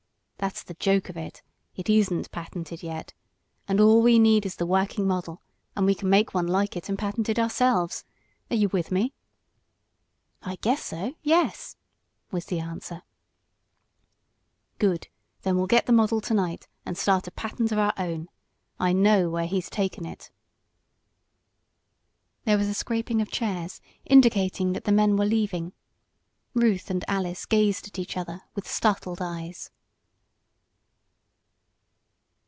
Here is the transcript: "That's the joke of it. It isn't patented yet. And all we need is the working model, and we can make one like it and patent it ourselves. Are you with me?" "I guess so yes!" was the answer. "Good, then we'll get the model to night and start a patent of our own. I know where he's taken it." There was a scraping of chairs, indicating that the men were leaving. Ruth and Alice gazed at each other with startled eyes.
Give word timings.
"That's 0.41 0.63
the 0.63 0.73
joke 0.73 1.07
of 1.09 1.17
it. 1.17 1.43
It 1.75 1.87
isn't 1.87 2.31
patented 2.31 2.81
yet. 2.81 3.13
And 3.67 3.79
all 3.79 4.01
we 4.01 4.17
need 4.17 4.43
is 4.43 4.55
the 4.55 4.65
working 4.65 5.05
model, 5.05 5.43
and 5.75 5.85
we 5.85 5.93
can 5.93 6.09
make 6.09 6.33
one 6.33 6.47
like 6.47 6.75
it 6.75 6.89
and 6.89 6.97
patent 6.97 7.29
it 7.29 7.37
ourselves. 7.37 8.03
Are 8.49 8.55
you 8.55 8.67
with 8.69 8.89
me?" 8.89 9.13
"I 10.41 10.55
guess 10.55 10.83
so 10.83 11.13
yes!" 11.21 11.75
was 12.31 12.45
the 12.45 12.59
answer. 12.59 13.03
"Good, 14.79 15.09
then 15.43 15.57
we'll 15.57 15.67
get 15.67 15.85
the 15.85 15.91
model 15.93 16.21
to 16.21 16.33
night 16.33 16.67
and 16.87 16.97
start 16.97 17.27
a 17.27 17.31
patent 17.31 17.71
of 17.71 17.77
our 17.77 17.93
own. 17.95 18.27
I 18.79 18.93
know 18.93 19.29
where 19.29 19.45
he's 19.45 19.69
taken 19.69 20.07
it." 20.07 20.31
There 22.45 22.57
was 22.57 22.67
a 22.67 22.73
scraping 22.73 23.21
of 23.21 23.29
chairs, 23.29 23.79
indicating 24.07 24.73
that 24.73 24.85
the 24.85 24.91
men 24.91 25.17
were 25.17 25.25
leaving. 25.27 25.73
Ruth 26.55 26.89
and 26.89 27.05
Alice 27.07 27.45
gazed 27.45 27.85
at 27.89 27.99
each 27.99 28.17
other 28.17 28.41
with 28.55 28.67
startled 28.67 29.21
eyes. 29.21 29.69